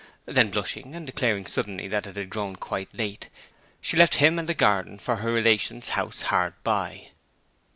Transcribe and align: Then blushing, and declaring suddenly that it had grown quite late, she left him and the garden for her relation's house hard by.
Then 0.25 0.49
blushing, 0.49 0.95
and 0.95 1.05
declaring 1.05 1.45
suddenly 1.45 1.87
that 1.87 2.07
it 2.07 2.15
had 2.15 2.31
grown 2.31 2.55
quite 2.55 2.91
late, 2.91 3.29
she 3.81 3.95
left 3.95 4.15
him 4.15 4.39
and 4.39 4.49
the 4.49 4.55
garden 4.55 4.97
for 4.97 5.17
her 5.17 5.31
relation's 5.31 5.89
house 5.89 6.23
hard 6.23 6.55
by. 6.63 7.09